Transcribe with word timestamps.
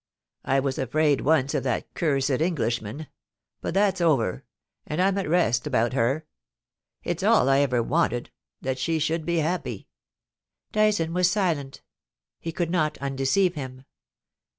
I 0.43 0.59
was 0.59 0.79
afraid 0.79 1.21
once 1.21 1.53
of 1.53 1.61
that 1.65 1.93
cursed 1.93 2.31
Englishman; 2.31 3.05
but 3.61 3.75
that's 3.75 4.01
over, 4.01 4.43
and 4.87 4.99
I'm 4.99 5.15
at 5.19 5.29
rest 5.29 5.67
about 5.67 5.93
her. 5.93 6.25
It's 7.03 7.21
all 7.21 7.47
I've 7.47 7.65
ever 7.71 7.83
wanted— 7.83 8.31
that 8.63 8.79
she 8.79 8.97
should 8.97 9.27
be 9.27 9.37
happy,' 9.37 9.89
Dyson 10.71 11.13
was 11.13 11.29
silent; 11.29 11.83
he 12.39 12.51
could 12.51 12.71
not 12.71 12.97
undeceive 12.97 13.53
him. 13.53 13.85